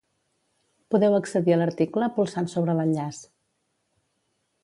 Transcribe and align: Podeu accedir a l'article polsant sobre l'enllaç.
Podeu 0.93 1.17
accedir 1.17 1.53
a 1.57 1.59
l'article 1.63 2.09
polsant 2.17 2.49
sobre 2.55 2.77
l'enllaç. 2.79 3.23